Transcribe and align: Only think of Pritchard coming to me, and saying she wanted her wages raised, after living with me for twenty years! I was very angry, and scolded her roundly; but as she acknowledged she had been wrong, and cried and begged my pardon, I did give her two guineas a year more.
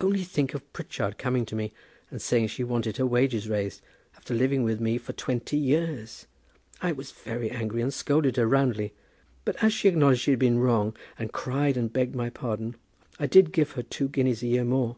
Only 0.00 0.22
think 0.24 0.54
of 0.54 0.72
Pritchard 0.72 1.18
coming 1.18 1.44
to 1.44 1.54
me, 1.54 1.74
and 2.10 2.22
saying 2.22 2.46
she 2.46 2.64
wanted 2.64 2.96
her 2.96 3.04
wages 3.04 3.46
raised, 3.46 3.82
after 4.16 4.32
living 4.32 4.62
with 4.64 4.80
me 4.80 4.96
for 4.96 5.12
twenty 5.12 5.58
years! 5.58 6.26
I 6.80 6.92
was 6.92 7.12
very 7.12 7.50
angry, 7.50 7.82
and 7.82 7.92
scolded 7.92 8.38
her 8.38 8.46
roundly; 8.46 8.94
but 9.44 9.62
as 9.62 9.74
she 9.74 9.86
acknowledged 9.88 10.22
she 10.22 10.30
had 10.30 10.40
been 10.40 10.60
wrong, 10.60 10.96
and 11.18 11.30
cried 11.30 11.76
and 11.76 11.92
begged 11.92 12.14
my 12.14 12.30
pardon, 12.30 12.76
I 13.20 13.26
did 13.26 13.52
give 13.52 13.72
her 13.72 13.82
two 13.82 14.08
guineas 14.08 14.42
a 14.42 14.46
year 14.46 14.64
more. 14.64 14.96